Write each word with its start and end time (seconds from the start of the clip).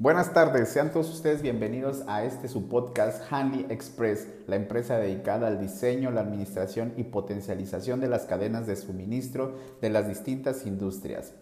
Buenas 0.00 0.32
tardes, 0.32 0.70
sean 0.70 0.90
todos 0.92 1.10
ustedes 1.10 1.42
bienvenidos 1.42 2.04
a 2.06 2.24
este 2.24 2.48
su 2.48 2.70
podcast 2.70 3.30
Handy 3.30 3.66
Express, 3.68 4.26
la 4.46 4.56
empresa 4.56 4.96
dedicada 4.96 5.46
al 5.46 5.60
diseño, 5.60 6.10
la 6.10 6.22
administración 6.22 6.94
y 6.96 7.04
potencialización 7.04 8.00
de 8.00 8.08
las 8.08 8.24
cadenas 8.24 8.66
de 8.66 8.76
suministro 8.76 9.56
de 9.82 9.90
las 9.90 10.08
distintas 10.08 10.64
industrias. 10.64 11.34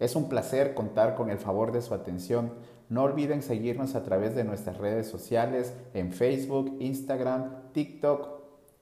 Es 0.00 0.16
un 0.16 0.28
placer 0.28 0.74
contar 0.74 1.14
con 1.14 1.30
el 1.30 1.38
favor 1.38 1.70
de 1.70 1.80
su 1.80 1.94
atención. 1.94 2.54
No 2.88 3.04
olviden 3.04 3.40
seguirnos 3.40 3.94
a 3.94 4.02
través 4.02 4.34
de 4.34 4.42
nuestras 4.42 4.78
redes 4.78 5.06
sociales 5.06 5.72
en 5.94 6.12
Facebook, 6.12 6.76
Instagram, 6.80 7.70
TikTok 7.72 8.30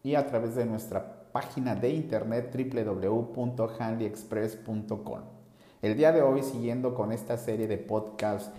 y 0.03 0.15
a 0.15 0.27
través 0.29 0.55
de 0.55 0.65
nuestra 0.65 1.31
página 1.31 1.75
de 1.75 1.91
internet 1.91 2.57
www.handyexpress.com. 2.57 5.21
El 5.83 5.97
día 5.97 6.13
de 6.13 6.23
hoy, 6.23 6.43
siguiendo 6.43 6.95
con 6.95 7.11
esta 7.11 7.39
serie 7.39 7.67
de 7.67 7.79
podcasts 7.79 8.53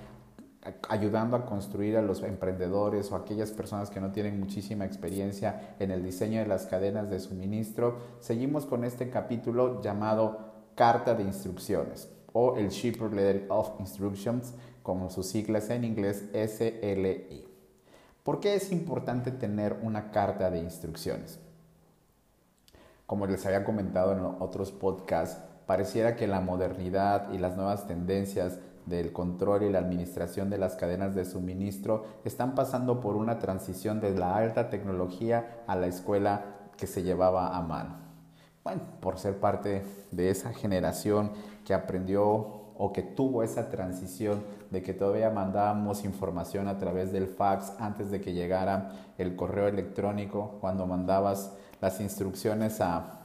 ayudando 0.90 1.36
a 1.36 1.46
construir 1.46 1.98
a 1.98 2.02
los 2.02 2.22
emprendedores 2.22 3.12
o 3.12 3.16
aquellas 3.16 3.52
personas 3.52 3.90
que 3.90 4.00
no 4.00 4.12
tienen 4.12 4.40
muchísima 4.40 4.86
experiencia 4.86 5.76
en 5.80 5.92
el 5.92 6.04
diseño 6.04 6.40
de 6.40 6.48
las 6.48 6.68
cadenas 6.68 7.10
de 7.10 7.20
suministro, 7.20 7.98
seguimos 8.20 8.66
con 8.66 8.84
este 8.84 9.10
capítulo 9.10 9.82
llamado 9.82 10.52
Carta 10.76 11.16
de 11.16 11.24
Instrucciones 11.24 12.10
o 12.34 12.58
el 12.58 12.70
Shipper 12.70 13.12
Letter 13.12 13.46
of 13.50 13.80
Instructions, 13.80 14.54
como 14.84 15.10
sus 15.10 15.28
siglas 15.28 15.70
en 15.70 15.84
inglés 15.84 16.26
SLI. 16.34 17.46
¿Por 18.24 18.40
qué 18.40 18.56
es 18.56 18.72
importante 18.72 19.32
tener 19.32 19.78
una 19.82 20.12
carta 20.12 20.52
de 20.52 20.60
instrucciones? 20.60 21.40
Como 23.08 23.26
les 23.26 23.46
había 23.46 23.64
comentado 23.64 24.14
en 24.14 24.20
otros 24.40 24.72
podcasts, 24.72 25.44
pareciera 25.66 26.16
que 26.16 26.28
la 26.28 26.40
modernidad 26.40 27.32
y 27.34 27.40
las 27.40 27.56
nuevas 27.56 27.88
tendencias 27.88 28.60
del 28.86 29.12
control 29.12 29.64
y 29.64 29.70
la 29.70 29.80
administración 29.80 30.50
de 30.50 30.58
las 30.58 30.76
cadenas 30.76 31.16
de 31.16 31.26
suministro 31.26 32.06
están 32.26 32.56
pasando 32.56 33.00
por 33.00 33.16
una 33.16 33.40
transición 33.40 34.00
de 34.00 34.12
la 34.12 34.36
alta 34.36 34.70
tecnología 34.70 35.64
a 35.68 35.76
la 35.76 35.88
escuela 35.88 36.46
que 36.78 36.88
se 36.88 37.04
llevaba 37.04 37.56
a 37.56 37.62
mano. 37.62 37.96
Bueno, 38.64 38.82
por 39.00 39.18
ser 39.18 39.40
parte 39.40 39.84
de 40.12 40.30
esa 40.30 40.54
generación 40.54 41.32
que 41.66 41.74
aprendió 41.74 42.62
o 42.78 42.94
que 42.94 43.02
tuvo 43.02 43.44
esa 43.44 43.70
transición 43.70 44.44
de 44.72 44.82
que 44.82 44.94
todavía 44.94 45.30
mandábamos 45.30 46.04
información 46.04 46.68
a 46.68 46.78
través 46.78 47.12
del 47.12 47.28
fax 47.28 47.74
antes 47.80 48.10
de 48.10 48.22
que 48.22 48.34
llegara 48.34 48.92
el 49.18 49.36
correo 49.36 49.68
electrónico, 49.68 50.58
cuando 50.62 50.88
mandabas 50.88 51.54
las 51.80 52.00
instrucciones 52.02 52.82
a, 52.82 53.20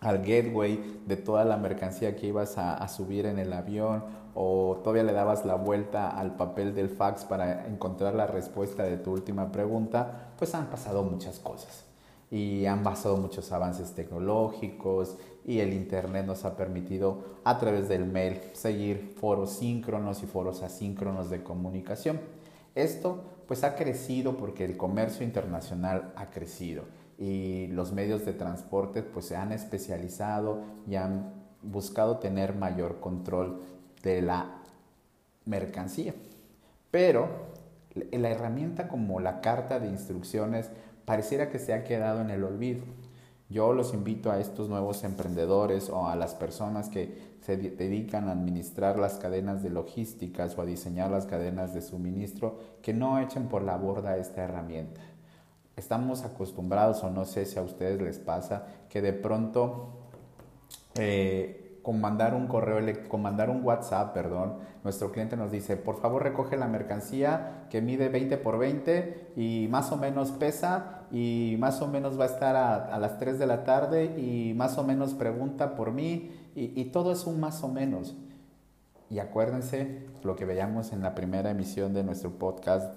al 0.00 0.18
gateway 0.18 1.02
de 1.06 1.16
toda 1.16 1.44
la 1.44 1.56
mercancía 1.56 2.14
que 2.14 2.28
ibas 2.28 2.58
a 2.58 2.86
subir 2.88 3.26
en 3.26 3.38
el 3.38 3.52
avión 3.52 4.04
o 4.34 4.80
todavía 4.82 5.04
le 5.04 5.12
dabas 5.12 5.44
la 5.44 5.54
vuelta 5.54 6.10
al 6.10 6.36
papel 6.36 6.74
del 6.74 6.88
fax 6.88 7.24
para 7.24 7.66
encontrar 7.66 8.14
la 8.14 8.26
respuesta 8.26 8.82
de 8.82 8.96
tu 8.96 9.12
última 9.12 9.52
pregunta, 9.52 10.32
pues 10.38 10.54
han 10.54 10.66
pasado 10.66 11.02
muchas 11.02 11.38
cosas 11.38 11.84
y 12.30 12.66
han 12.66 12.82
pasado 12.82 13.16
muchos 13.16 13.52
avances 13.52 13.92
tecnológicos 13.92 15.16
y 15.44 15.60
el 15.60 15.72
Internet 15.72 16.26
nos 16.26 16.44
ha 16.44 16.56
permitido 16.56 17.22
a 17.44 17.58
través 17.58 17.88
del 17.88 18.06
mail 18.06 18.40
seguir 18.54 19.14
foros 19.20 19.50
síncronos 19.50 20.22
y 20.22 20.26
foros 20.26 20.62
asíncronos 20.62 21.30
de 21.30 21.42
comunicación. 21.42 22.20
Esto 22.74 23.22
pues 23.46 23.62
ha 23.62 23.76
crecido 23.76 24.36
porque 24.36 24.64
el 24.64 24.76
comercio 24.76 25.24
internacional 25.24 26.12
ha 26.16 26.30
crecido 26.30 26.84
y 27.18 27.68
los 27.68 27.92
medios 27.92 28.24
de 28.24 28.32
transporte 28.32 29.02
pues 29.02 29.26
se 29.26 29.36
han 29.36 29.52
especializado 29.52 30.62
y 30.88 30.96
han 30.96 31.44
buscado 31.62 32.18
tener 32.18 32.54
mayor 32.54 33.00
control 33.00 33.60
de 34.04 34.22
la 34.22 34.46
mercancía. 35.46 36.14
Pero 36.90 37.28
la 38.12 38.30
herramienta 38.30 38.88
como 38.88 39.20
la 39.20 39.40
carta 39.40 39.80
de 39.80 39.88
instrucciones 39.88 40.70
pareciera 41.04 41.50
que 41.50 41.58
se 41.58 41.72
ha 41.72 41.84
quedado 41.84 42.20
en 42.20 42.30
el 42.30 42.44
olvido. 42.44 42.84
Yo 43.50 43.72
los 43.72 43.92
invito 43.92 44.30
a 44.30 44.40
estos 44.40 44.68
nuevos 44.68 45.04
emprendedores 45.04 45.90
o 45.90 46.08
a 46.08 46.16
las 46.16 46.34
personas 46.34 46.88
que 46.88 47.34
se 47.40 47.56
dedican 47.56 48.28
a 48.28 48.32
administrar 48.32 48.98
las 48.98 49.14
cadenas 49.14 49.62
de 49.62 49.70
logísticas 49.70 50.56
o 50.56 50.62
a 50.62 50.66
diseñar 50.66 51.10
las 51.10 51.26
cadenas 51.26 51.74
de 51.74 51.82
suministro 51.82 52.58
que 52.80 52.94
no 52.94 53.18
echen 53.20 53.48
por 53.48 53.62
la 53.62 53.76
borda 53.76 54.16
esta 54.16 54.44
herramienta. 54.44 55.02
Estamos 55.76 56.24
acostumbrados, 56.24 57.02
o 57.02 57.10
no 57.10 57.24
sé 57.26 57.44
si 57.44 57.58
a 57.58 57.62
ustedes 57.62 58.00
les 58.00 58.18
pasa, 58.18 58.66
que 58.88 59.02
de 59.02 59.12
pronto 59.12 59.90
eh, 60.94 61.63
con 61.84 62.00
mandar 62.00 62.34
un 62.34 62.46
correo, 62.46 62.80
con 63.08 63.20
mandar 63.20 63.50
un 63.50 63.62
WhatsApp, 63.62 64.14
perdón, 64.14 64.54
nuestro 64.82 65.12
cliente 65.12 65.36
nos 65.36 65.52
dice, 65.52 65.76
por 65.76 66.00
favor 66.00 66.22
recoge 66.22 66.56
la 66.56 66.66
mercancía 66.66 67.66
que 67.68 67.82
mide 67.82 68.08
20 68.08 68.38
por 68.38 68.58
20 68.58 69.32
y 69.36 69.68
más 69.70 69.92
o 69.92 69.98
menos 69.98 70.32
pesa 70.32 71.02
y 71.12 71.56
más 71.58 71.82
o 71.82 71.86
menos 71.86 72.18
va 72.18 72.24
a 72.24 72.28
estar 72.28 72.56
a, 72.56 72.98
las 72.98 73.18
3 73.18 73.38
de 73.38 73.46
la 73.46 73.64
tarde 73.64 74.18
y 74.18 74.54
más 74.54 74.78
o 74.78 74.82
menos 74.82 75.12
pregunta 75.12 75.76
por 75.76 75.92
mí 75.92 76.32
y, 76.56 76.80
y 76.80 76.86
todo 76.86 77.12
es 77.12 77.26
un 77.26 77.38
más 77.38 77.62
o 77.62 77.68
menos. 77.68 78.16
Y 79.10 79.18
acuérdense, 79.18 80.06
lo 80.22 80.36
que 80.36 80.46
veíamos 80.46 80.90
en 80.94 81.02
la 81.02 81.14
primera 81.14 81.50
emisión 81.50 81.92
de 81.92 82.02
nuestro 82.02 82.30
podcast 82.30 82.94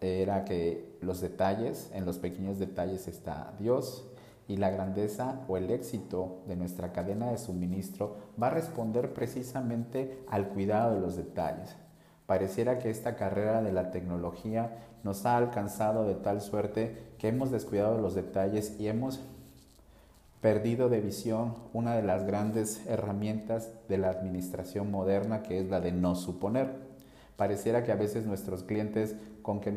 era 0.00 0.46
que 0.46 0.96
los 1.02 1.20
detalles, 1.20 1.90
en 1.92 2.06
los 2.06 2.18
pequeños 2.18 2.58
detalles 2.58 3.06
está 3.06 3.52
Dios, 3.58 4.06
y 4.50 4.56
la 4.56 4.70
grandeza 4.70 5.42
o 5.46 5.56
el 5.56 5.70
éxito 5.70 6.42
de 6.48 6.56
nuestra 6.56 6.92
cadena 6.92 7.30
de 7.30 7.38
suministro 7.38 8.16
va 8.42 8.48
a 8.48 8.50
responder 8.50 9.14
precisamente 9.14 10.24
al 10.28 10.48
cuidado 10.48 10.96
de 10.96 11.00
los 11.00 11.14
detalles. 11.14 11.76
Pareciera 12.26 12.80
que 12.80 12.90
esta 12.90 13.14
carrera 13.14 13.62
de 13.62 13.70
la 13.70 13.92
tecnología 13.92 14.76
nos 15.04 15.24
ha 15.24 15.36
alcanzado 15.36 16.04
de 16.04 16.16
tal 16.16 16.40
suerte 16.40 17.14
que 17.18 17.28
hemos 17.28 17.52
descuidado 17.52 18.00
los 18.00 18.16
detalles 18.16 18.74
y 18.80 18.88
hemos 18.88 19.20
perdido 20.40 20.88
de 20.88 21.00
visión 21.00 21.54
una 21.72 21.94
de 21.94 22.02
las 22.02 22.26
grandes 22.26 22.84
herramientas 22.88 23.70
de 23.88 23.98
la 23.98 24.10
administración 24.10 24.90
moderna 24.90 25.44
que 25.44 25.60
es 25.60 25.70
la 25.70 25.80
de 25.80 25.92
no 25.92 26.16
suponer. 26.16 26.89
Pareciera 27.40 27.82
que 27.82 27.90
a 27.90 27.94
veces 27.94 28.26
nuestros 28.26 28.64
clientes 28.64 29.16
con 29.40 29.60
que 29.60 29.72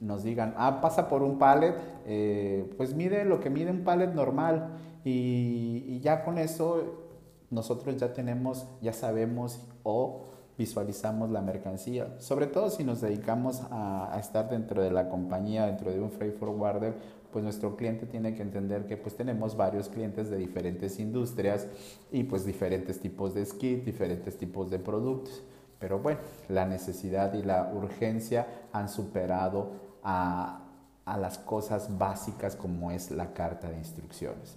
nos 0.00 0.24
digan, 0.24 0.52
ah, 0.56 0.80
pasa 0.80 1.08
por 1.08 1.22
un 1.22 1.38
pallet, 1.38 1.76
eh, 2.06 2.68
pues 2.76 2.92
mide 2.92 3.24
lo 3.24 3.38
que 3.38 3.50
mide 3.50 3.70
un 3.70 3.84
pallet 3.84 4.12
normal 4.12 4.70
y, 5.04 6.00
ya 6.00 6.24
con 6.24 6.38
eso 6.38 7.04
nosotros 7.52 7.98
ya 7.98 8.12
tenemos, 8.12 8.66
ya 8.82 8.92
sabemos 8.92 9.64
o 9.84 10.24
visualizamos 10.58 11.30
la 11.30 11.40
mercancía. 11.40 12.16
Sobre 12.18 12.48
todo 12.48 12.68
si 12.68 12.82
nos 12.82 13.00
dedicamos 13.00 13.62
a, 13.70 14.18
estar 14.18 14.50
dentro 14.50 14.82
de 14.82 14.90
la 14.90 15.08
compañía, 15.08 15.66
dentro 15.66 15.92
de 15.92 16.00
un 16.00 16.10
freight 16.10 16.36
forwarder, 16.36 16.94
pues 17.30 17.44
nuestro 17.44 17.76
cliente 17.76 18.06
tiene 18.06 18.34
que 18.34 18.42
entender 18.42 18.86
que 18.86 18.96
pues 18.96 19.16
tenemos 19.16 19.56
varios 19.56 19.88
clientes 19.88 20.30
de 20.30 20.36
diferentes 20.36 20.98
industrias 20.98 21.68
y 22.10 22.24
pues 22.24 22.44
diferentes 22.44 22.98
tipos 22.98 23.34
de 23.34 23.46
skit, 23.46 23.84
diferentes 23.84 24.36
tipos 24.36 24.68
de 24.68 24.80
productos. 24.80 25.44
Pero 25.84 25.98
bueno, 25.98 26.20
la 26.48 26.64
necesidad 26.64 27.34
y 27.34 27.42
la 27.42 27.70
urgencia 27.74 28.46
han 28.72 28.88
superado 28.88 29.98
a, 30.02 30.62
las 31.04 31.36
cosas 31.36 31.98
básicas 31.98 32.56
como 32.56 32.90
es 32.90 33.10
la 33.10 33.34
carta 33.34 33.68
de 33.68 33.76
instrucciones. 33.76 34.56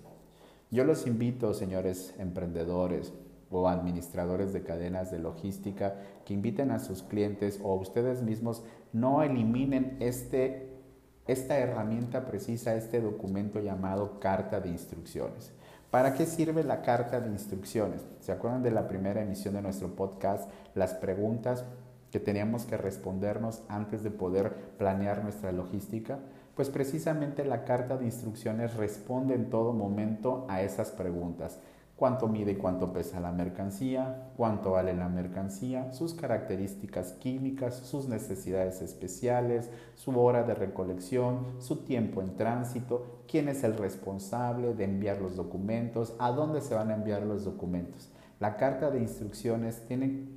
Yo 0.72 0.86
los 0.86 1.06
invito, 1.06 1.54
señores 1.54 2.16
emprendedores 2.18 3.12
o 3.52 3.68
administradores 3.68 4.54
de 4.54 4.64
cadenas 4.64 5.12
de 5.12 5.20
logística, 5.20 5.96
que 6.24 6.34
inviten 6.34 6.72
a 6.72 6.80
sus 6.80 7.04
clientes 7.04 7.60
o 7.62 7.76
ustedes 7.76 8.22
mismos 8.22 8.64
no 8.94 9.22
eliminen 9.22 9.98
este, 10.00 10.70
esta 11.28 11.58
herramienta 11.58 12.26
precisa, 12.26 12.76
este 12.76 13.01
documento 13.01 13.60
llamado 13.60 14.22
carta 14.22 14.62
de 14.62 14.69
instrucciones. 14.69 15.51
¿Para 15.92 16.13
qué 16.13 16.25
sirve 16.25 16.63
la 16.63 16.81
carta 16.81 17.22
de 17.22 17.30
instrucciones? 17.30 18.01
¿Se 18.19 18.34
acuerdan 18.34 18.62
de 18.62 18.72
la 18.72 18.89
primera 18.89 19.22
emisión 19.22 19.54
de 19.54 19.62
nuestro 19.62 19.95
podcast? 19.95 20.50
Las 20.75 20.94
preguntas 20.94 21.63
que 22.12 22.19
teníamos 22.19 22.66
que 22.66 22.75
respondernos 22.75 23.62
antes 23.69 24.04
de 24.04 24.12
poder 24.12 24.54
planear 24.78 25.24
nuestra 25.24 25.54
logística. 25.54 26.19
Pues 26.56 26.69
precisamente 26.69 27.45
la 27.45 27.63
carta 27.63 27.98
de 27.98 28.06
instrucciones 28.06 28.75
responde 28.75 29.36
en 29.36 29.50
todo 29.50 29.72
momento 29.72 30.45
a 30.50 30.62
esas 30.62 30.92
preguntas 30.92 31.60
cuánto 31.98 32.28
mide 32.28 32.52
y 32.52 32.56
cuánto 32.56 32.94
pesa 32.94 33.20
la 33.20 33.32
mercancía, 33.32 34.30
cuánto 34.38 34.72
vale 34.72 34.94
la 34.94 35.10
mercancía, 35.10 35.92
sus 35.94 36.14
características 36.14 37.14
químicas, 37.14 37.76
sus 37.76 38.08
necesidades 38.08 38.84
especiales, 38.84 39.70
su 39.96 40.18
hora 40.18 40.44
de 40.44 40.54
recolección, 40.54 41.40
su 41.58 41.78
tiempo 41.78 42.22
en 42.22 42.36
tránsito, 42.36 43.24
quién 43.28 43.50
es 43.50 43.64
el 43.64 43.76
responsable 43.76 44.76
de 44.76 44.84
enviar 44.84 45.20
los 45.20 45.36
documentos, 45.36 46.14
a 46.20 46.32
dónde 46.32 46.62
se 46.62 46.76
van 46.76 46.92
a 46.92 46.96
enviar 46.96 47.24
los 47.24 47.44
documentos. 47.44 48.12
La 48.40 48.58
carta 48.58 48.92
de 48.92 49.00
instrucciones 49.00 49.84
tiene, 49.88 50.30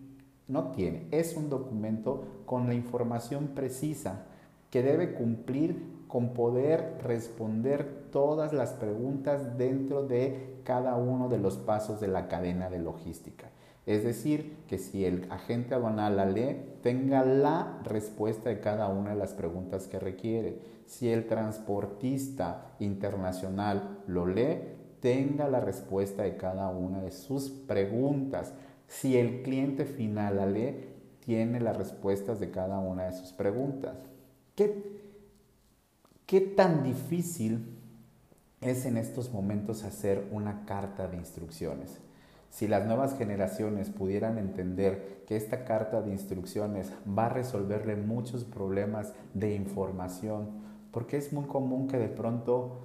no 0.48 0.70
tiene, 0.70 1.08
es 1.10 1.36
un 1.36 1.50
documento 1.50 2.24
con 2.46 2.68
la 2.68 2.74
información 2.74 3.48
precisa 3.48 4.24
que 4.70 4.82
debe 4.82 5.12
cumplir 5.12 5.99
con 6.10 6.34
poder 6.34 6.98
responder 7.04 8.08
todas 8.10 8.52
las 8.52 8.72
preguntas 8.72 9.56
dentro 9.56 10.06
de 10.06 10.60
cada 10.64 10.96
uno 10.96 11.28
de 11.28 11.38
los 11.38 11.56
pasos 11.56 12.00
de 12.00 12.08
la 12.08 12.26
cadena 12.26 12.68
de 12.68 12.80
logística. 12.80 13.48
Es 13.86 14.04
decir, 14.04 14.56
que 14.66 14.78
si 14.78 15.04
el 15.04 15.30
agente 15.30 15.74
aduanal 15.74 16.16
la 16.16 16.26
lee, 16.26 16.56
tenga 16.82 17.24
la 17.24 17.80
respuesta 17.84 18.50
de 18.50 18.60
cada 18.60 18.88
una 18.88 19.10
de 19.10 19.16
las 19.16 19.34
preguntas 19.34 19.86
que 19.86 19.98
requiere. 19.98 20.58
Si 20.86 21.08
el 21.08 21.26
transportista 21.26 22.72
internacional 22.80 23.98
lo 24.06 24.26
lee, 24.26 24.58
tenga 25.00 25.48
la 25.48 25.60
respuesta 25.60 26.24
de 26.24 26.36
cada 26.36 26.68
una 26.70 27.00
de 27.00 27.12
sus 27.12 27.50
preguntas. 27.50 28.52
Si 28.86 29.16
el 29.16 29.42
cliente 29.42 29.86
final 29.86 30.36
la 30.36 30.46
lee, 30.46 30.88
tiene 31.20 31.60
las 31.60 31.76
respuestas 31.76 32.40
de 32.40 32.50
cada 32.50 32.80
una 32.80 33.04
de 33.04 33.12
sus 33.12 33.32
preguntas. 33.32 33.96
¿Qué, 34.56 35.00
qué 36.30 36.40
tan 36.40 36.84
difícil 36.84 37.76
es 38.60 38.86
en 38.86 38.96
estos 38.96 39.32
momentos 39.32 39.82
hacer 39.82 40.28
una 40.30 40.64
carta 40.64 41.08
de 41.08 41.16
instrucciones? 41.16 42.00
Si 42.50 42.68
las 42.68 42.86
nuevas 42.86 43.18
generaciones 43.18 43.90
pudieran 43.90 44.38
entender 44.38 45.24
que 45.26 45.34
esta 45.34 45.64
carta 45.64 46.02
de 46.02 46.12
instrucciones 46.12 46.92
va 47.04 47.26
a 47.26 47.30
resolverle 47.30 47.96
muchos 47.96 48.44
problemas 48.44 49.12
de 49.34 49.56
información, 49.56 50.50
porque 50.92 51.16
es 51.16 51.32
muy 51.32 51.46
común 51.46 51.88
que 51.88 51.98
de 51.98 52.08
pronto 52.08 52.78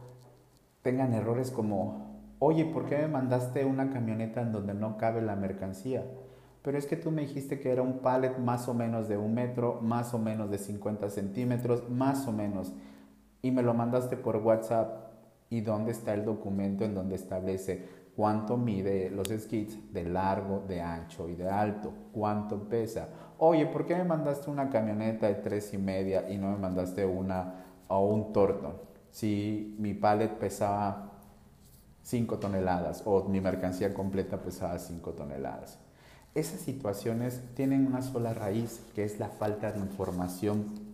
tengan 0.82 1.14
errores 1.14 1.52
como, 1.52 2.24
oye, 2.40 2.66
¿por 2.66 2.88
qué 2.88 2.98
me 2.98 3.10
mandaste 3.10 3.64
una 3.64 3.92
camioneta 3.92 4.42
en 4.42 4.54
donde 4.54 4.74
no 4.74 4.98
cabe 4.98 5.22
la 5.22 5.36
mercancía? 5.36 6.04
Pero 6.64 6.80
es 6.80 6.88
que 6.88 6.96
tú 6.96 7.12
me 7.12 7.22
dijiste 7.22 7.60
que 7.60 7.72
era 7.72 7.84
un 7.84 8.00
pallet 8.00 8.40
más 8.40 8.68
o 8.68 8.74
menos 8.74 9.08
de 9.08 9.18
un 9.18 9.36
metro, 9.36 9.82
más 9.84 10.16
o 10.16 10.18
menos 10.18 10.50
de 10.50 10.58
50 10.58 11.12
centímetros, 11.12 11.88
más 11.92 12.28
o 12.28 12.32
menos. 12.32 12.74
Y 13.46 13.52
me 13.52 13.62
lo 13.62 13.76
mandaste 13.76 14.18
por 14.18 14.38
WhatsApp. 14.38 15.06
¿Y 15.52 15.62
dónde 15.62 15.92
está 15.92 16.16
el 16.16 16.26
documento 16.26 16.84
en 16.84 16.96
donde 16.96 17.16
establece 17.16 17.88
cuánto 18.16 18.58
mide 18.58 19.12
los 19.12 19.28
skits 19.28 19.94
de 19.94 20.06
largo, 20.06 20.64
de 20.68 20.82
ancho 20.82 21.30
y 21.30 21.36
de 21.36 21.48
alto, 21.48 21.94
cuánto 22.12 22.68
pesa. 22.68 23.10
Oye, 23.38 23.68
¿por 23.68 23.86
qué 23.86 23.96
me 23.96 24.06
mandaste 24.06 24.50
una 24.50 24.70
camioneta 24.70 25.28
de 25.28 25.36
tres 25.36 25.74
y 25.76 25.78
media 25.78 26.28
y 26.28 26.38
no 26.38 26.50
me 26.50 26.58
mandaste 26.58 27.06
una 27.06 27.66
o 27.88 28.08
un 28.08 28.34
Torton? 28.34 28.78
Si 29.12 29.76
mi 29.78 29.94
pallet 29.94 30.32
pesaba 30.40 31.12
5 32.02 32.40
toneladas 32.40 33.04
o 33.06 33.26
mi 33.26 33.42
mercancía 33.42 33.94
completa 33.94 34.42
pesaba 34.42 34.80
5 34.80 35.12
toneladas. 35.12 35.78
Esas 36.34 36.62
situaciones 36.62 37.42
tienen 37.54 37.86
una 37.86 38.02
sola 38.02 38.34
raíz, 38.34 38.82
que 38.94 39.04
es 39.04 39.20
la 39.20 39.30
falta 39.30 39.72
de 39.72 39.80
información 39.80 40.85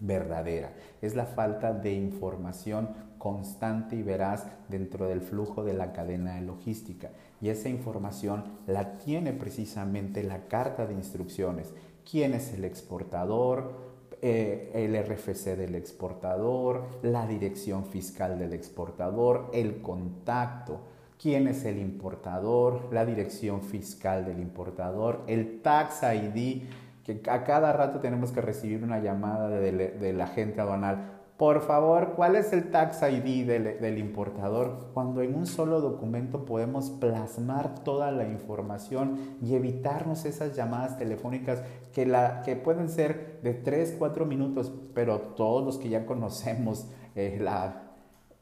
verdadera, 0.00 0.72
es 1.02 1.14
la 1.14 1.26
falta 1.26 1.72
de 1.72 1.92
información 1.92 2.90
constante 3.18 3.96
y 3.96 4.02
veraz 4.02 4.46
dentro 4.68 5.08
del 5.08 5.20
flujo 5.20 5.64
de 5.64 5.74
la 5.74 5.92
cadena 5.92 6.34
de 6.34 6.42
logística. 6.42 7.10
Y 7.40 7.48
esa 7.48 7.68
información 7.68 8.44
la 8.66 8.98
tiene 8.98 9.32
precisamente 9.32 10.22
la 10.22 10.46
carta 10.46 10.86
de 10.86 10.94
instrucciones. 10.94 11.72
¿Quién 12.08 12.34
es 12.34 12.52
el 12.52 12.64
exportador? 12.64 13.86
Eh, 14.22 14.70
el 14.74 14.96
RFC 14.96 15.56
del 15.56 15.74
exportador, 15.74 16.84
la 17.02 17.26
dirección 17.26 17.84
fiscal 17.84 18.38
del 18.38 18.54
exportador, 18.54 19.50
el 19.52 19.82
contacto, 19.82 20.80
quién 21.20 21.48
es 21.48 21.64
el 21.64 21.78
importador, 21.78 22.88
la 22.92 23.04
dirección 23.04 23.62
fiscal 23.62 24.24
del 24.24 24.40
importador, 24.40 25.22
el 25.26 25.60
tax 25.60 26.02
ID, 26.02 26.62
que 27.06 27.22
a 27.30 27.44
cada 27.44 27.72
rato 27.72 28.00
tenemos 28.00 28.32
que 28.32 28.40
recibir 28.42 28.82
una 28.82 28.98
llamada 28.98 29.48
del 29.48 30.20
agente 30.20 30.60
aduanal 30.60 31.16
por 31.36 31.60
favor, 31.60 32.14
¿cuál 32.16 32.34
es 32.34 32.54
el 32.54 32.70
tax 32.70 33.02
ID 33.02 33.46
del, 33.46 33.98
importador? 33.98 34.88
Cuando 34.94 35.20
en 35.20 35.34
un 35.34 35.44
solo 35.44 35.82
documento 35.82 36.46
podemos 36.46 36.88
plasmar 36.88 37.84
toda 37.84 38.10
la 38.10 38.26
información 38.26 39.36
y 39.42 39.54
evitarnos 39.54 40.24
esas 40.24 40.56
llamadas 40.56 40.96
telefónicas 40.96 41.62
que, 41.92 42.06
la, 42.06 42.42
pueden 42.64 42.88
ser 42.88 43.40
de 43.42 43.52
3, 43.52 43.96
4 43.98 44.24
minutos, 44.24 44.72
pero 44.94 45.20
todos 45.20 45.62
los 45.62 45.76
que 45.76 45.90
ya 45.90 46.06
conocemos 46.06 46.86
eh, 47.14 47.36
la, 47.38 47.82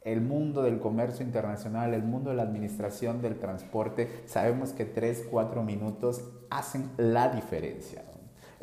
el 0.02 0.20
mundo 0.20 0.62
del 0.62 0.78
comercio 0.78 1.26
internacional, 1.26 1.94
el 1.94 2.04
mundo 2.04 2.30
de 2.30 2.36
la 2.36 2.44
administración 2.44 3.20
del 3.20 3.40
transporte, 3.40 4.22
sabemos 4.26 4.72
que 4.72 4.84
3, 4.84 5.26
4 5.32 5.64
minutos 5.64 6.30
hacen 6.48 6.90
la 6.96 7.28
diferencia 7.28 8.04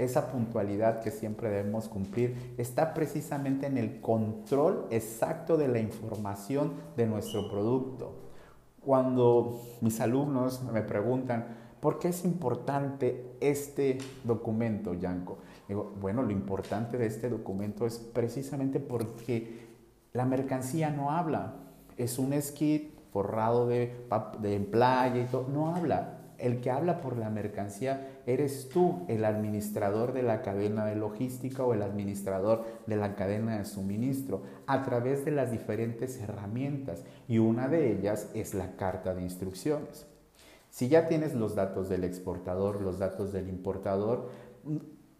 esa 0.04 0.32
puntualidad 0.32 1.02
que 1.02 1.12
siempre 1.12 1.50
debemos 1.50 1.88
cumplir, 1.88 2.54
está 2.58 2.94
precisamente 2.94 3.68
en 3.68 3.78
el 3.78 4.02
control 4.02 4.88
exacto 4.90 5.58
de 5.58 5.68
la 5.68 5.80
información 5.80 6.74
de 6.98 7.08
nuestro 7.08 7.50
producto. 7.50 8.16
Cuando 8.84 9.62
mis 9.82 10.00
alumnos 10.02 10.64
me 10.64 10.82
preguntan, 10.82 11.48
¿por 11.80 12.00
qué 12.00 12.10
es 12.10 12.26
importante 12.26 13.36
este 13.40 14.00
documento, 14.24 14.94
Yanko? 14.94 15.40
Digo, 15.68 15.94
bueno, 16.02 16.24
lo 16.24 16.32
importante 16.32 16.98
de 16.98 17.06
este 17.06 17.30
documento 17.30 17.86
es 17.86 18.00
precisamente 18.00 18.80
porque 18.80 19.70
la 20.14 20.26
mercancía 20.26 20.90
no 20.90 21.12
habla. 21.12 21.56
Es 21.98 22.18
un 22.18 22.40
skit 22.42 23.00
forrado 23.12 23.68
de, 23.68 23.94
de 24.40 24.60
playa 24.60 25.22
y 25.22 25.26
todo, 25.26 25.48
no 25.48 25.76
habla 25.76 26.18
el 26.42 26.60
que 26.60 26.72
habla 26.72 27.02
por 27.02 27.18
la 27.18 27.30
mercancía 27.30 28.11
eres 28.26 28.70
tú, 28.70 29.06
el 29.08 29.26
administrador 29.26 30.14
de 30.14 30.24
la 30.24 30.42
cadena 30.42 30.86
de 30.86 30.96
logística 30.96 31.64
o 31.64 31.74
el 31.74 31.82
administrador 31.82 32.66
de 32.88 32.96
la 32.96 33.16
cadena 33.16 33.58
de 33.58 33.66
suministro, 33.66 34.44
a 34.68 34.84
través 34.84 35.26
de 35.26 35.32
las 35.32 35.52
diferentes 35.52 36.20
herramientas 36.20 37.04
y 37.28 37.40
una 37.40 37.68
de 37.68 37.92
ellas 37.92 38.30
es 38.34 38.54
la 38.54 38.76
carta 38.76 39.14
de 39.14 39.22
instrucciones. 39.22 40.08
Si 40.70 40.88
ya 40.88 41.08
tienes 41.08 41.36
los 41.36 41.56
datos 41.56 41.90
del 41.90 42.04
exportador, 42.04 42.82
los 42.82 42.98
datos 42.98 43.34
del 43.34 43.50
importador, 43.50 44.30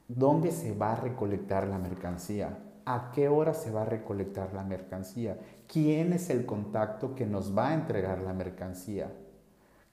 ¿dónde 0.08 0.52
se 0.52 0.74
va 0.74 0.94
a 0.94 1.02
recolectar 1.02 1.68
la 1.68 1.78
mercancía? 1.78 2.60
¿A 2.86 3.12
qué 3.14 3.28
hora 3.28 3.54
se 3.54 3.70
va 3.70 3.84
a 3.84 3.86
recolectar 3.86 4.54
la 4.54 4.64
mercancía? 4.64 5.38
¿Quién 5.68 6.14
es 6.14 6.30
el 6.30 6.46
contacto 6.46 7.16
que 7.16 7.26
nos 7.26 7.56
va 7.56 7.70
a 7.70 7.74
entregar 7.74 8.22
la 8.22 8.34
mercancía? 8.34 9.12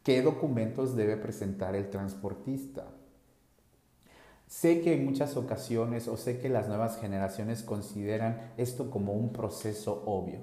¿Qué 0.03 0.23
documentos 0.23 0.97
debe 0.97 1.17
presentar 1.17 1.75
el 1.75 1.91
transportista? 1.91 2.87
Sé 4.49 4.81
que 4.81 4.95
en 4.95 5.05
muchas 5.05 5.37
ocasiones 5.37 6.09
o 6.09 6.17
sé 6.17 6.39
que 6.39 6.49
las 6.49 6.69
nuevas 6.69 6.99
generaciones 6.99 7.63
consideran 7.63 8.53
esto 8.57 8.91
como 8.91 9.13
un 9.13 9.31
proceso 9.31 10.03
obvio. 10.07 10.39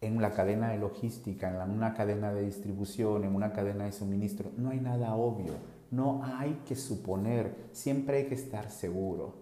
En 0.00 0.20
la 0.20 0.32
cadena 0.32 0.70
de 0.70 0.78
logística, 0.78 1.48
en 1.48 1.70
una 1.70 1.94
cadena 1.94 2.32
de 2.32 2.42
distribución, 2.42 3.24
en 3.24 3.36
una 3.36 3.52
cadena 3.52 3.84
de 3.84 3.92
suministro, 3.92 4.50
no 4.56 4.70
hay 4.70 4.80
nada 4.80 5.14
obvio. 5.14 5.52
No 5.92 6.20
hay 6.24 6.62
que 6.66 6.74
suponer, 6.74 7.54
siempre 7.70 8.18
hay 8.18 8.24
que 8.26 8.34
estar 8.34 8.70
seguro. 8.70 9.36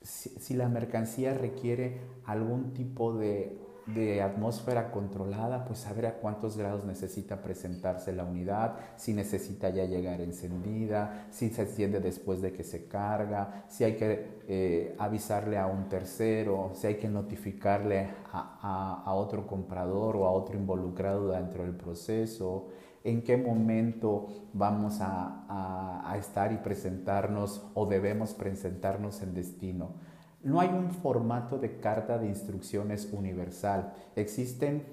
Si, 0.00 0.30
si 0.30 0.54
la 0.54 0.70
mercancía 0.70 1.34
requiere 1.34 2.00
algún 2.24 2.72
tipo 2.72 3.12
de 3.12 3.58
de 3.86 4.22
atmósfera 4.22 4.90
controlada, 4.90 5.64
pues 5.64 5.80
saber 5.80 6.06
a 6.06 6.14
cuántos 6.14 6.56
grados 6.56 6.84
necesita 6.84 7.42
presentarse 7.42 8.12
la 8.12 8.24
unidad, 8.24 8.76
si 8.96 9.12
necesita 9.12 9.70
ya 9.70 9.84
llegar 9.84 10.20
encendida, 10.20 11.26
si 11.30 11.50
se 11.50 11.62
enciende 11.62 12.00
después 12.00 12.40
de 12.40 12.52
que 12.52 12.64
se 12.64 12.86
carga, 12.86 13.64
si 13.68 13.84
hay 13.84 13.96
que 13.96 14.40
eh, 14.48 14.94
avisarle 14.98 15.58
a 15.58 15.66
un 15.66 15.88
tercero, 15.88 16.70
si 16.74 16.86
hay 16.86 16.96
que 16.96 17.08
notificarle 17.08 18.10
a, 18.32 19.12
otro 19.14 19.46
comprador 19.46 20.16
o 20.16 20.26
a 20.26 20.30
otro 20.30 20.56
involucrado 20.56 21.32
dentro 21.32 21.64
del 21.64 21.74
proceso, 21.74 22.68
en 23.02 23.22
qué 23.22 23.36
momento 23.36 24.28
vamos 24.52 25.00
a, 25.00 26.02
a 26.04 26.16
estar 26.16 26.52
y 26.52 26.58
presentarnos 26.58 27.66
o 27.74 27.86
debemos 27.86 28.34
presentarnos 28.34 29.22
en 29.22 29.34
destino. 29.34 30.09
No 30.42 30.60
hay 30.60 30.70
un 30.70 30.90
formato 30.90 31.58
de 31.58 31.80
carta 31.80 32.18
de 32.18 32.26
instrucciones 32.26 33.10
universal. 33.12 33.92
Existen 34.16 34.86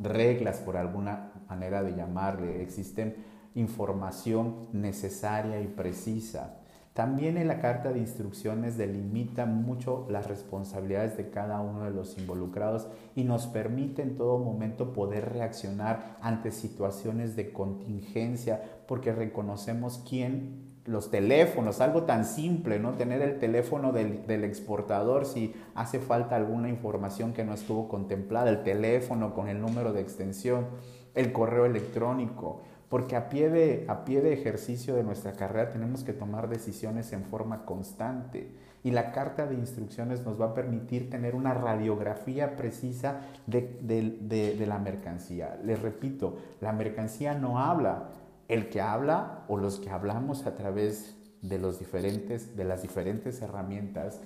reglas, 0.00 0.58
por 0.58 0.76
alguna 0.76 1.32
manera 1.48 1.82
de 1.82 1.94
llamarle, 1.94 2.62
existen 2.62 3.14
información 3.54 4.68
necesaria 4.72 5.60
y 5.60 5.68
precisa. 5.68 6.56
También 6.92 7.36
en 7.36 7.46
la 7.46 7.60
carta 7.60 7.92
de 7.92 8.00
instrucciones 8.00 8.76
delimita 8.76 9.46
mucho 9.46 10.06
las 10.10 10.26
responsabilidades 10.26 11.16
de 11.16 11.30
cada 11.30 11.60
uno 11.60 11.84
de 11.84 11.92
los 11.92 12.18
involucrados 12.18 12.88
y 13.14 13.22
nos 13.22 13.46
permite 13.46 14.02
en 14.02 14.16
todo 14.16 14.38
momento 14.38 14.92
poder 14.92 15.32
reaccionar 15.32 16.18
ante 16.20 16.50
situaciones 16.50 17.36
de 17.36 17.52
contingencia 17.52 18.60
porque 18.88 19.12
reconocemos 19.12 20.02
quién 20.08 20.69
los 20.90 21.10
teléfonos, 21.10 21.80
algo 21.80 22.02
tan 22.02 22.24
simple, 22.24 22.80
¿no? 22.80 22.94
Tener 22.94 23.22
el 23.22 23.38
teléfono 23.38 23.92
del, 23.92 24.26
del, 24.26 24.44
exportador 24.44 25.24
si 25.24 25.54
hace 25.74 26.00
falta 26.00 26.34
alguna 26.34 26.68
información 26.68 27.32
que 27.32 27.44
no 27.44 27.54
estuvo 27.54 27.88
contemplada, 27.88 28.50
el 28.50 28.64
teléfono 28.64 29.32
con 29.32 29.48
el 29.48 29.60
número 29.60 29.92
de 29.92 30.00
extensión, 30.00 30.66
el 31.14 31.32
correo 31.32 31.64
electrónico, 31.64 32.62
porque 32.88 33.14
a 33.14 33.28
pie 33.28 33.50
de, 33.50 33.84
a 33.88 34.04
pie 34.04 34.20
de 34.20 34.32
ejercicio 34.32 34.96
de 34.96 35.04
nuestra 35.04 35.32
carrera 35.32 35.70
tenemos 35.70 36.02
que 36.02 36.12
tomar 36.12 36.48
decisiones 36.48 37.12
en 37.12 37.24
forma 37.24 37.64
constante 37.64 38.52
y 38.82 38.90
la 38.90 39.12
carta 39.12 39.46
de 39.46 39.54
instrucciones 39.54 40.24
nos 40.24 40.40
va 40.40 40.46
a 40.46 40.54
permitir 40.54 41.08
tener 41.08 41.36
una 41.36 41.54
radiografía 41.54 42.56
precisa 42.56 43.20
de, 43.46 43.78
de, 43.82 44.56
de 44.56 44.66
la 44.66 44.78
mercancía. 44.78 45.56
Les 45.62 45.80
repito, 45.80 46.38
la 46.60 46.72
mercancía 46.72 47.34
no 47.34 47.60
habla, 47.60 48.08
el 48.50 48.68
que 48.68 48.80
habla 48.80 49.44
o 49.46 49.56
los 49.56 49.78
que 49.78 49.90
hablamos 49.90 50.44
a 50.44 50.56
través 50.56 51.16
de, 51.40 51.58
los 51.60 51.78
diferentes, 51.78 52.56
de 52.56 52.64
las 52.64 52.82
diferentes 52.82 53.40
herramientas 53.42 54.20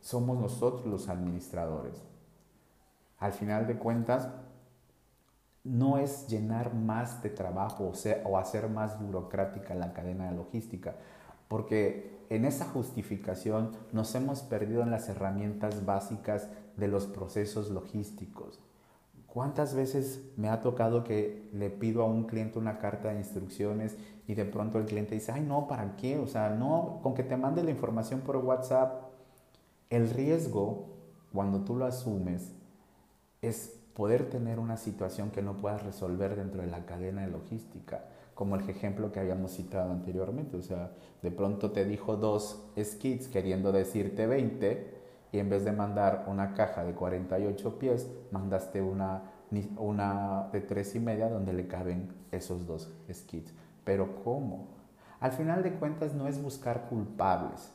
somos 0.00 0.38
nosotros 0.38 0.86
los 0.86 1.10
administradores. 1.10 2.02
Al 3.18 3.34
final 3.34 3.66
de 3.66 3.76
cuentas, 3.76 4.30
no 5.64 5.98
es 5.98 6.28
llenar 6.28 6.72
más 6.72 7.22
de 7.22 7.28
trabajo 7.28 7.92
o, 8.24 8.38
hacer 8.38 8.70
más 8.70 8.98
burocrática 8.98 9.74
la 9.74 9.92
cadena 9.92 10.30
de 10.30 10.36
logística, 10.36 10.94
porque 11.46 12.24
en 12.30 12.46
esa 12.46 12.64
justificación 12.64 13.72
nos 13.92 14.14
hemos 14.14 14.40
perdido 14.40 14.82
en 14.82 14.90
las 14.90 15.10
herramientas 15.10 15.84
básicas 15.84 16.48
de 16.78 16.88
los 16.88 17.06
procesos 17.06 17.68
logísticos. 17.68 18.60
¿Cuántas 19.28 19.74
veces 19.74 20.22
me 20.36 20.48
ha 20.48 20.62
tocado 20.62 21.04
que 21.04 21.50
le 21.52 21.68
pido 21.68 22.02
a 22.02 22.06
un 22.06 22.24
cliente 22.24 22.58
una 22.58 22.78
carta 22.78 23.10
de 23.10 23.18
instrucciones 23.18 23.96
y 24.26 24.34
de 24.34 24.46
pronto 24.46 24.78
el 24.78 24.86
cliente 24.86 25.14
dice, 25.14 25.32
ay 25.32 25.42
no, 25.42 25.68
¿para 25.68 25.96
qué? 25.96 26.18
O 26.18 26.26
sea, 26.26 26.48
no, 26.48 27.00
con 27.02 27.14
que 27.14 27.22
te 27.22 27.36
mande 27.36 27.62
la 27.62 27.70
información 27.70 28.20
por 28.20 28.38
WhatsApp. 28.38 29.02
El 29.90 30.08
riesgo, 30.08 30.86
cuando 31.30 31.60
tú 31.60 31.76
lo 31.76 31.84
asumes, 31.84 32.52
es 33.42 33.78
poder 33.94 34.30
tener 34.30 34.58
una 34.58 34.78
situación 34.78 35.30
que 35.30 35.42
no 35.42 35.58
puedas 35.58 35.82
resolver 35.82 36.34
dentro 36.34 36.62
de 36.62 36.68
la 36.68 36.86
cadena 36.86 37.22
de 37.22 37.28
logística, 37.30 38.06
como 38.34 38.56
el 38.56 38.68
ejemplo 38.70 39.12
que 39.12 39.20
habíamos 39.20 39.52
citado 39.52 39.92
anteriormente. 39.92 40.56
O 40.56 40.62
sea, 40.62 40.92
de 41.20 41.30
pronto 41.30 41.70
te 41.70 41.84
dijo 41.84 42.16
dos 42.16 42.64
skits 42.82 43.28
queriendo 43.28 43.72
decirte 43.72 44.26
20 44.26 44.97
y 45.32 45.38
en 45.38 45.50
vez 45.50 45.64
de 45.64 45.72
mandar 45.72 46.24
una 46.26 46.54
caja 46.54 46.84
de 46.84 46.94
48 46.94 47.78
pies, 47.78 48.10
mandaste 48.30 48.80
una, 48.80 49.22
una 49.76 50.48
de 50.52 50.60
tres 50.60 50.94
y 50.94 51.00
media 51.00 51.28
donde 51.28 51.52
le 51.52 51.66
caben 51.66 52.12
esos 52.30 52.66
dos 52.66 52.92
skits. 53.12 53.52
Pero 53.84 54.22
¿cómo? 54.24 54.68
Al 55.20 55.32
final 55.32 55.62
de 55.62 55.74
cuentas 55.74 56.14
no 56.14 56.28
es 56.28 56.40
buscar 56.42 56.88
culpables. 56.88 57.72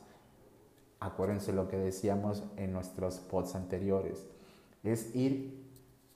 Acuérdense 1.00 1.52
lo 1.52 1.68
que 1.68 1.76
decíamos 1.76 2.42
en 2.56 2.72
nuestros 2.72 3.18
pods 3.18 3.54
anteriores. 3.54 4.26
Es 4.82 5.14
ir 5.14 5.64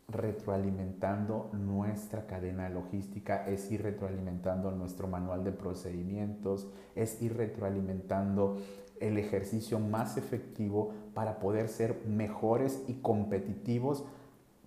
retroalimentando 0.09 1.51
nuestra 1.53 2.27
cadena 2.27 2.71
logística, 2.71 3.47
es 3.47 3.71
ir 3.71 3.83
retroalimentando 3.83 4.71
nuestro 4.71 5.07
manual 5.07 5.45
de 5.45 5.53
procedimientos, 5.53 6.67
es 6.95 7.21
ir 7.21 7.37
retroalimentando 7.37 8.57
el 9.01 9.19
ejercicio 9.19 9.79
más 9.79 10.17
efectivo 10.17 10.93
para 11.15 11.39
poder 11.39 11.69
ser 11.69 12.05
mejores 12.07 12.83
y 12.89 12.95
competitivos 12.95 14.05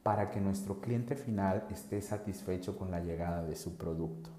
para 0.04 0.32
que 0.32 0.42
nuestro 0.42 0.82
cliente 0.82 1.16
final 1.16 1.66
esté 1.72 2.02
satisfecho 2.02 2.78
con 2.78 2.92
la 2.92 3.02
llegada 3.02 3.44
de 3.44 3.56
su 3.56 3.78
producto. 3.78 4.30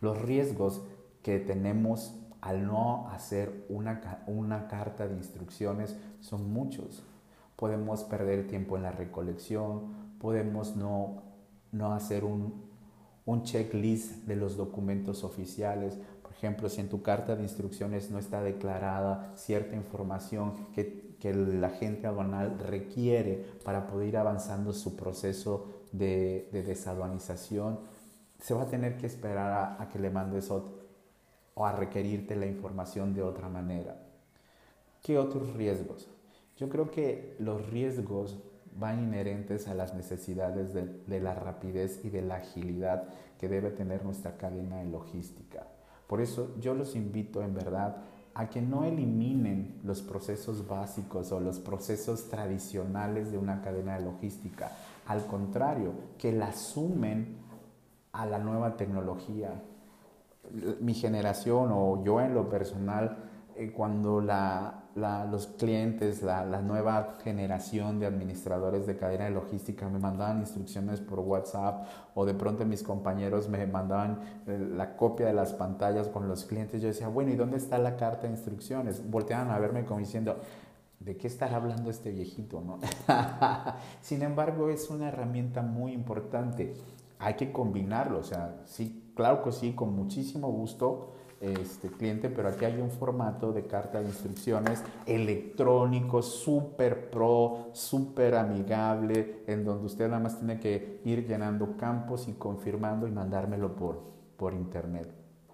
Los 0.00 0.20
riesgos 0.20 0.82
que 1.22 1.38
tenemos 1.38 2.18
al 2.40 2.66
no 2.66 3.08
hacer 3.10 3.66
una, 3.68 4.24
una 4.26 4.66
carta 4.66 5.06
de 5.06 5.14
instrucciones 5.14 5.96
son 6.20 6.52
muchos 6.52 7.04
podemos 7.62 8.02
perder 8.02 8.48
tiempo 8.48 8.76
en 8.76 8.82
la 8.82 8.90
recolección, 8.90 10.16
podemos 10.18 10.74
no, 10.74 11.22
no 11.70 11.92
hacer 11.92 12.24
un, 12.24 12.60
un 13.24 13.44
checklist 13.44 14.26
de 14.26 14.34
los 14.34 14.56
documentos 14.56 15.22
oficiales. 15.22 15.96
Por 16.32 16.38
ejemplo, 16.38 16.70
si 16.70 16.80
en 16.80 16.88
tu 16.88 17.02
carta 17.02 17.36
de 17.36 17.42
instrucciones 17.42 18.10
no 18.10 18.18
está 18.18 18.42
declarada 18.42 19.32
cierta 19.36 19.76
información 19.76 20.68
que, 20.72 21.14
que 21.20 21.28
el 21.28 21.62
agente 21.62 22.06
aduanal 22.06 22.58
requiere 22.58 23.44
para 23.64 23.86
poder 23.86 24.08
ir 24.08 24.16
avanzando 24.16 24.72
su 24.72 24.96
proceso 24.96 25.84
de, 25.92 26.48
de 26.50 26.62
desaduanización, 26.62 27.80
se 28.40 28.54
va 28.54 28.62
a 28.62 28.66
tener 28.66 28.96
que 28.96 29.06
esperar 29.06 29.52
a, 29.52 29.82
a 29.82 29.90
que 29.90 29.98
le 29.98 30.08
mandes 30.08 30.50
o 30.50 31.66
a 31.66 31.72
requerirte 31.72 32.34
la 32.34 32.46
información 32.46 33.12
de 33.12 33.22
otra 33.22 33.50
manera. 33.50 33.94
¿Qué 35.02 35.18
otros 35.18 35.52
riesgos? 35.52 36.08
Yo 36.56 36.70
creo 36.70 36.90
que 36.90 37.36
los 37.40 37.68
riesgos 37.68 38.38
van 38.78 39.04
inherentes 39.04 39.68
a 39.68 39.74
las 39.74 39.94
necesidades 39.94 40.72
de, 40.72 41.20
la 41.20 41.34
rapidez 41.34 42.00
y 42.04 42.08
de 42.08 42.22
la 42.22 42.36
agilidad 42.36 43.06
que 43.38 43.48
debe 43.48 43.70
tener 43.70 44.02
nuestra 44.02 44.38
cadena 44.38 44.78
de 44.78 44.86
logística. 44.86 45.66
Por 46.12 46.20
eso 46.20 46.54
yo 46.60 46.74
los 46.74 46.94
invito 46.94 47.40
en 47.40 47.54
verdad 47.54 48.02
a 48.34 48.50
que 48.50 48.60
no 48.60 48.84
eliminen 48.84 49.80
los 49.82 50.02
procesos 50.02 50.68
básicos 50.68 51.32
o 51.32 51.40
los 51.40 51.58
procesos 51.58 52.28
tradicionales 52.28 53.32
de 53.32 53.38
una 53.38 53.62
cadena 53.62 53.94
de 53.94 54.04
logística. 54.04 54.72
Al 55.06 55.24
contrario, 55.24 55.94
que 56.18 56.30
la 56.30 56.52
sumen 56.52 57.38
a 58.12 58.26
la 58.26 58.38
nueva 58.38 58.76
tecnología. 58.76 59.62
Mi 60.80 60.92
generación 60.92 61.70
o 61.72 62.04
yo 62.04 62.20
en 62.20 62.34
lo 62.34 62.50
personal, 62.50 63.30
eh, 63.56 63.72
cuando 63.72 64.20
la, 64.20 64.84
los 65.30 65.46
clientes, 65.46 66.22
la, 66.22 66.44
nueva 66.62 67.16
generación 67.22 67.98
de 67.98 68.06
administradores 68.06 68.86
de 68.86 68.96
cadena 68.96 69.24
de 69.24 69.30
logística 69.30 69.88
me 69.88 69.98
mandaban 69.98 70.40
instrucciones 70.40 71.00
por 71.00 71.20
WhatsApp 71.20 71.86
o 72.14 72.24
de 72.24 72.34
pronto 72.34 72.64
mis 72.64 72.82
compañeros 72.82 73.48
me 73.48 73.66
mandaban 73.66 74.20
eh, 74.46 74.58
la 74.58 74.96
copia 74.96 75.26
de 75.26 75.34
las 75.34 75.52
pantallas 75.52 76.08
con 76.08 76.28
los 76.28 76.44
clientes. 76.44 76.80
Yo 76.80 76.88
decía, 76.88 77.08
bueno, 77.08 77.32
¿y 77.32 77.36
dónde 77.36 77.56
está 77.56 77.78
la 77.78 77.96
carta 77.96 78.22
de 78.22 78.34
instrucciones? 78.34 79.08
Volteaban 79.10 79.50
a 79.50 79.58
verme 79.58 79.84
como 79.84 80.00
diciendo, 80.00 80.36
¿de 81.00 81.16
qué 81.16 81.26
estará 81.26 81.56
hablando 81.56 81.90
este 81.90 82.10
viejito? 82.10 82.60
¿no? 82.60 82.78
Sin 84.00 84.22
embargo, 84.22 84.68
es 84.70 84.88
una 84.90 85.08
herramienta 85.08 85.62
muy 85.62 85.92
importante. 85.92 86.74
Hay 87.18 87.34
que 87.34 87.52
combinarlo, 87.52 88.18
o 88.18 88.24
sea, 88.24 88.62
sí, 88.64 89.12
claro 89.14 89.42
que 89.42 89.52
sí, 89.52 89.72
con 89.74 89.94
muchísimo 89.94 90.50
gusto 90.50 91.12
este 91.42 91.88
cliente, 91.88 92.30
pero 92.30 92.48
aquí 92.48 92.64
hay 92.64 92.80
un 92.80 92.90
formato 92.90 93.52
de 93.52 93.66
carta 93.66 94.00
de 94.00 94.06
instrucciones 94.06 94.82
electrónico, 95.06 96.22
súper 96.22 97.10
pro, 97.10 97.70
súper 97.72 98.36
amigable, 98.36 99.42
en 99.48 99.64
donde 99.64 99.86
usted 99.86 100.06
nada 100.08 100.20
más 100.20 100.38
tiene 100.38 100.60
que 100.60 101.00
ir 101.04 101.26
llenando 101.26 101.76
campos 101.76 102.28
y 102.28 102.34
confirmando 102.34 103.08
y 103.08 103.10
mandármelo 103.10 103.74
por, 103.74 104.02
por 104.36 104.54
internet. 104.54 105.08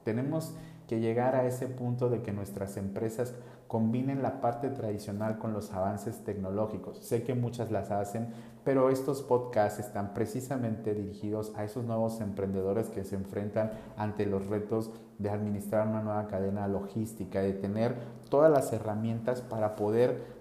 Tenemos 0.05 0.55
que 0.87 1.01
llegar 1.01 1.35
a 1.35 1.47
ese 1.47 1.67
punto 1.67 2.09
de 2.09 2.23
que 2.23 2.33
nuestras 2.33 2.77
empresas 2.77 3.35
combinen 3.69 4.23
la 4.23 4.41
parte 4.41 4.71
tradicional 4.71 5.39
con 5.39 5.53
los 5.53 5.73
avances 5.73 6.25
tecnológicos. 6.25 6.99
Sé 6.99 7.23
que 7.23 7.35
muchas 7.35 7.71
las 7.71 7.91
hacen, 7.91 8.33
pero 8.65 8.89
estos 8.89 9.23
podcasts 9.23 9.79
están 9.79 10.15
precisamente 10.15 10.95
dirigidos 10.95 11.53
a 11.55 11.65
esos 11.65 11.85
nuevos 11.85 12.21
emprendedores 12.23 12.89
que 12.89 13.05
se 13.05 13.15
enfrentan 13.15 13.71
ante 13.99 14.25
los 14.25 14.47
retos 14.47 14.91
de 15.19 15.29
administrar 15.29 15.87
una 15.87 16.03
nueva 16.03 16.29
cadena 16.29 16.67
logística, 16.67 17.43
de 17.43 17.53
tener 17.53 17.95
todas 18.31 18.51
las 18.51 18.73
herramientas 18.73 19.43
para 19.43 19.77
poder 19.77 20.39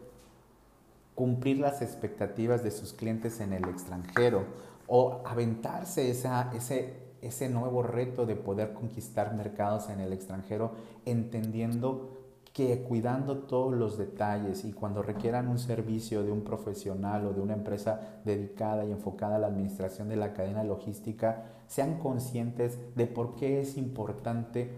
cumplir 1.14 1.60
las 1.60 1.82
expectativas 1.82 2.64
de 2.64 2.72
sus 2.72 2.94
clientes 2.94 3.42
en 3.42 3.52
el 3.52 3.66
extranjero 3.66 4.46
o 4.88 5.22
aventarse 5.26 6.10
esa, 6.10 6.52
ese, 6.56 6.94
ese 7.22 7.50
nuevo 7.50 7.84
reto 7.84 8.26
de 8.26 8.36
poder 8.36 8.74
conquistar 8.74 9.36
mercados 9.36 9.90
en 9.90 10.00
el 10.00 10.14
extranjero 10.14 10.72
entendiendo 11.06 12.17
que 12.58 12.82
cuidando 12.82 13.44
todos 13.44 13.72
los 13.76 14.00
detalles 14.00 14.66
y 14.66 14.74
cuando 14.74 15.04
requieran 15.04 15.48
un 15.48 15.60
servicio 15.60 16.24
de 16.24 16.32
un 16.32 16.44
profesional 16.44 17.28
o 17.28 17.32
de 17.32 17.40
una 17.40 17.54
empresa 17.54 18.20
dedicada 18.26 18.84
y 18.84 18.92
enfocada 18.92 19.36
a 19.36 19.40
la 19.40 19.46
administración 19.46 20.10
de 20.10 20.16
la 20.16 20.34
cadena 20.34 20.64
logística, 20.64 21.44
sean 21.68 22.00
conscientes 22.00 22.80
de 22.96 23.06
por 23.06 23.36
qué 23.36 23.62
es 23.62 23.78
importante 23.78 24.72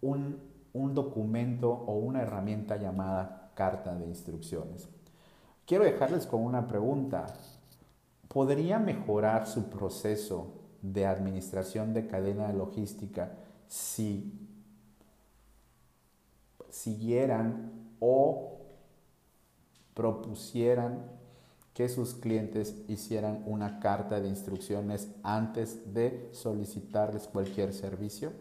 un, 0.00 0.40
un 0.72 0.94
documento 0.94 1.70
o 1.70 1.94
una 1.94 2.22
herramienta 2.22 2.76
llamada 2.76 3.52
carta 3.54 3.94
de 3.94 4.04
instrucciones. 4.04 4.88
Quiero 5.64 5.84
dejarles 5.84 6.26
con 6.26 6.42
una 6.42 6.66
pregunta. 6.66 7.26
¿Podría 8.26 8.80
mejorar 8.80 9.46
su 9.46 9.70
proceso 9.70 10.54
de 10.82 11.06
administración 11.06 11.94
de 11.94 12.08
cadena 12.08 12.48
de 12.48 12.54
logística 12.54 13.38
si 13.68 14.51
siguieran 16.72 17.70
o 18.00 18.58
propusieran 19.94 21.04
que 21.74 21.88
sus 21.88 22.14
clientes 22.14 22.74
hicieran 22.88 23.44
una 23.46 23.78
carta 23.78 24.20
de 24.20 24.28
instrucciones 24.28 25.08
antes 25.22 25.94
de 25.94 26.28
solicitarles 26.32 27.28
cualquier 27.28 27.72
servicio? 27.72 28.32